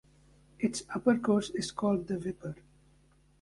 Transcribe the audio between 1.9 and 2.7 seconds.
the Wipper.